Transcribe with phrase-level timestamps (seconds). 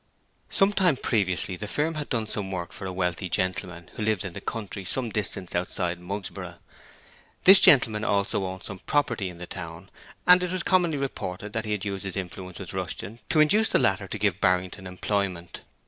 [0.49, 4.25] Some time previously the firm had done some work for a wealthy gentleman who lived
[4.25, 6.57] in the country, some distance outside Mugsborough.
[7.43, 9.91] This gentleman also owned some property in the town
[10.25, 13.69] and it was commonly reported that he had used his influence with Rushton to induce
[13.69, 15.61] the latter to give Barrington employment.